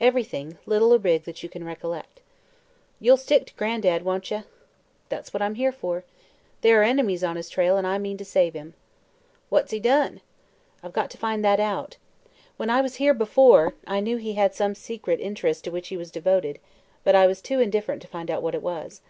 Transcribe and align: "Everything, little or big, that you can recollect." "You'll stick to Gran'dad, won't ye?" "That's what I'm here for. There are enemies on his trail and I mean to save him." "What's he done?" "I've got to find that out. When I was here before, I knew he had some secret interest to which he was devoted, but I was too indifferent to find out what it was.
"Everything, 0.00 0.56
little 0.64 0.94
or 0.94 0.98
big, 0.98 1.24
that 1.24 1.42
you 1.42 1.48
can 1.50 1.62
recollect." 1.62 2.20
"You'll 3.00 3.18
stick 3.18 3.44
to 3.44 3.54
Gran'dad, 3.56 4.02
won't 4.02 4.30
ye?" 4.30 4.44
"That's 5.10 5.34
what 5.34 5.42
I'm 5.42 5.56
here 5.56 5.72
for. 5.72 6.04
There 6.62 6.80
are 6.80 6.82
enemies 6.82 7.22
on 7.22 7.36
his 7.36 7.50
trail 7.50 7.76
and 7.76 7.86
I 7.86 7.98
mean 7.98 8.16
to 8.16 8.24
save 8.24 8.54
him." 8.54 8.72
"What's 9.50 9.72
he 9.72 9.80
done?" 9.80 10.22
"I've 10.82 10.94
got 10.94 11.10
to 11.10 11.18
find 11.18 11.44
that 11.44 11.60
out. 11.60 11.98
When 12.56 12.70
I 12.70 12.80
was 12.80 12.94
here 12.94 13.12
before, 13.12 13.74
I 13.86 14.00
knew 14.00 14.16
he 14.16 14.32
had 14.32 14.54
some 14.54 14.74
secret 14.74 15.20
interest 15.20 15.64
to 15.64 15.70
which 15.70 15.88
he 15.88 15.98
was 15.98 16.10
devoted, 16.10 16.60
but 17.02 17.14
I 17.14 17.26
was 17.26 17.42
too 17.42 17.60
indifferent 17.60 18.00
to 18.00 18.08
find 18.08 18.30
out 18.30 18.42
what 18.42 18.54
it 18.54 18.62
was. 18.62 19.02